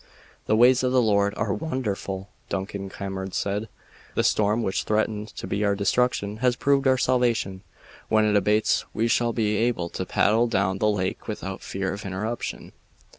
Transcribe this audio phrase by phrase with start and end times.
[0.47, 3.69] "The ways of the Lord are won'erful," Duncan Cameron said.
[4.15, 7.61] "The storm which threatened to be our destruction has proved our salvation.
[8.09, 12.03] When it abates we shall be able to paddle down the lake without fear of
[12.03, 12.71] interruption."